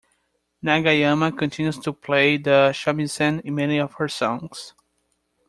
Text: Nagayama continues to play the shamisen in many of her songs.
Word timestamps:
Nagayama 0.65 1.31
continues 1.37 1.77
to 1.77 1.93
play 1.93 2.35
the 2.35 2.71
shamisen 2.73 3.39
in 3.41 3.53
many 3.53 3.77
of 3.77 3.93
her 3.99 4.07
songs. 4.07 4.73